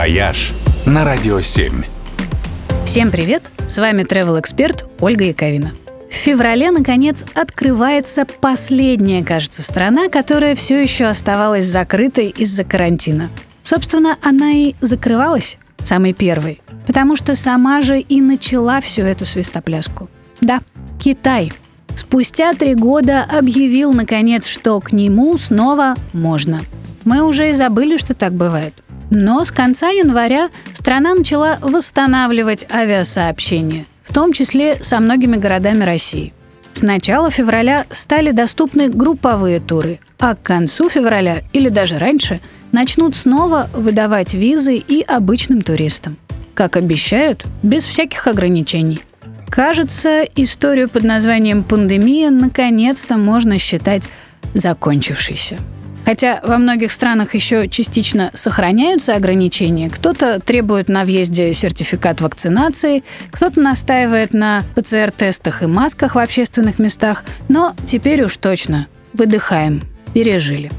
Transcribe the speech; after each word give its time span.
«Вояж» 0.00 0.52
на 0.86 1.04
Радио 1.04 1.42
7. 1.42 1.82
Всем 2.86 3.10
привет! 3.10 3.50
С 3.66 3.76
вами 3.76 4.00
travel 4.00 4.40
эксперт 4.40 4.88
Ольга 4.98 5.26
Яковина. 5.26 5.72
В 6.10 6.14
феврале, 6.14 6.70
наконец, 6.70 7.26
открывается 7.34 8.24
последняя, 8.24 9.22
кажется, 9.22 9.62
страна, 9.62 10.08
которая 10.08 10.54
все 10.54 10.80
еще 10.80 11.04
оставалась 11.04 11.66
закрытой 11.66 12.28
из-за 12.28 12.64
карантина. 12.64 13.28
Собственно, 13.60 14.16
она 14.22 14.52
и 14.52 14.74
закрывалась 14.80 15.58
самой 15.82 16.14
первой, 16.14 16.62
потому 16.86 17.14
что 17.14 17.34
сама 17.34 17.82
же 17.82 18.00
и 18.00 18.22
начала 18.22 18.80
всю 18.80 19.02
эту 19.02 19.26
свистопляску. 19.26 20.08
Да, 20.40 20.62
Китай. 20.98 21.52
Спустя 21.94 22.54
три 22.54 22.74
года 22.74 23.22
объявил, 23.24 23.92
наконец, 23.92 24.46
что 24.46 24.80
к 24.80 24.92
нему 24.92 25.36
снова 25.36 25.94
можно. 26.14 26.62
Мы 27.04 27.22
уже 27.22 27.50
и 27.50 27.52
забыли, 27.52 27.98
что 27.98 28.14
так 28.14 28.32
бывает– 28.32 28.72
но 29.10 29.44
с 29.44 29.50
конца 29.50 29.88
января 29.88 30.50
страна 30.72 31.14
начала 31.14 31.58
восстанавливать 31.60 32.66
авиасообщение, 32.70 33.86
в 34.02 34.14
том 34.14 34.32
числе 34.32 34.78
со 34.82 35.00
многими 35.00 35.36
городами 35.36 35.84
России. 35.84 36.32
С 36.72 36.82
начала 36.82 37.30
февраля 37.30 37.84
стали 37.90 38.30
доступны 38.30 38.88
групповые 38.88 39.60
туры, 39.60 39.98
а 40.18 40.34
к 40.34 40.42
концу 40.42 40.88
февраля 40.88 41.42
или 41.52 41.68
даже 41.68 41.98
раньше 41.98 42.40
начнут 42.72 43.16
снова 43.16 43.68
выдавать 43.74 44.34
визы 44.34 44.76
и 44.76 45.02
обычным 45.02 45.62
туристам. 45.62 46.16
Как 46.54 46.76
обещают, 46.76 47.44
без 47.62 47.84
всяких 47.84 48.26
ограничений. 48.26 49.00
Кажется, 49.50 50.22
историю 50.36 50.88
под 50.88 51.02
названием 51.02 51.64
«пандемия» 51.64 52.30
наконец-то 52.30 53.16
можно 53.16 53.58
считать 53.58 54.08
закончившейся. 54.54 55.58
Хотя 56.10 56.40
во 56.42 56.58
многих 56.58 56.90
странах 56.90 57.36
еще 57.36 57.68
частично 57.68 58.32
сохраняются 58.34 59.14
ограничения. 59.14 59.88
Кто-то 59.88 60.40
требует 60.40 60.88
на 60.88 61.04
въезде 61.04 61.54
сертификат 61.54 62.20
вакцинации, 62.20 63.04
кто-то 63.30 63.60
настаивает 63.60 64.34
на 64.34 64.64
ПЦР-тестах 64.74 65.62
и 65.62 65.66
масках 65.66 66.16
в 66.16 66.18
общественных 66.18 66.80
местах. 66.80 67.22
Но 67.48 67.76
теперь 67.86 68.24
уж 68.24 68.36
точно 68.38 68.88
выдыхаем, 69.12 69.82
пережили. 70.12 70.72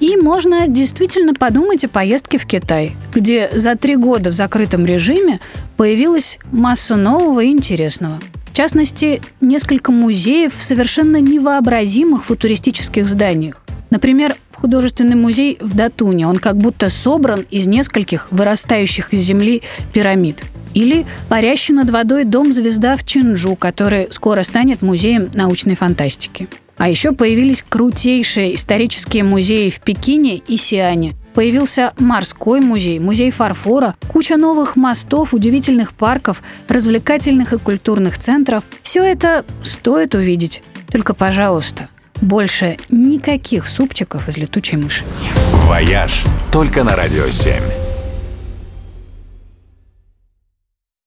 И 0.00 0.18
можно 0.18 0.68
действительно 0.68 1.32
подумать 1.32 1.86
о 1.86 1.88
поездке 1.88 2.36
в 2.36 2.44
Китай, 2.44 2.94
где 3.14 3.48
за 3.54 3.76
три 3.76 3.96
года 3.96 4.28
в 4.28 4.34
закрытом 4.34 4.84
режиме 4.84 5.40
появилась 5.78 6.38
масса 6.52 6.96
нового 6.96 7.42
и 7.42 7.48
интересного. 7.48 8.20
В 8.44 8.52
частности, 8.52 9.22
несколько 9.40 9.92
музеев 9.92 10.54
в 10.54 10.62
совершенно 10.62 11.22
невообразимых 11.22 12.26
футуристических 12.26 13.08
зданиях. 13.08 13.63
Например, 13.94 14.34
художественный 14.52 15.14
музей 15.14 15.56
в 15.60 15.76
Датуне. 15.76 16.26
Он 16.26 16.38
как 16.38 16.56
будто 16.56 16.90
собран 16.90 17.46
из 17.52 17.68
нескольких 17.68 18.26
вырастающих 18.32 19.14
из 19.14 19.20
земли 19.20 19.62
пирамид. 19.92 20.42
Или 20.74 21.06
парящий 21.28 21.74
над 21.74 21.90
водой 21.90 22.24
дом-звезда 22.24 22.96
в 22.96 23.06
Чинджу, 23.06 23.54
который 23.54 24.08
скоро 24.10 24.42
станет 24.42 24.82
музеем 24.82 25.30
научной 25.32 25.76
фантастики. 25.76 26.48
А 26.76 26.88
еще 26.88 27.12
появились 27.12 27.62
крутейшие 27.62 28.56
исторические 28.56 29.22
музеи 29.22 29.70
в 29.70 29.78
Пекине 29.78 30.38
и 30.38 30.56
Сиане. 30.56 31.12
Появился 31.32 31.92
морской 31.96 32.60
музей, 32.60 32.98
музей 32.98 33.30
фарфора, 33.30 33.94
куча 34.08 34.36
новых 34.36 34.74
мостов, 34.74 35.34
удивительных 35.34 35.92
парков, 35.92 36.42
развлекательных 36.66 37.52
и 37.52 37.58
культурных 37.58 38.18
центров. 38.18 38.64
Все 38.82 39.04
это 39.04 39.44
стоит 39.62 40.16
увидеть. 40.16 40.64
Только, 40.90 41.14
пожалуйста, 41.14 41.88
больше 42.20 42.76
никаких 42.88 43.66
супчиков 43.66 44.28
из 44.28 44.36
летучей 44.36 44.78
мыши. 44.78 45.04
«Вояж» 45.66 46.24
только 46.52 46.84
на 46.84 46.96
«Радио 46.96 47.24
7». 47.24 47.83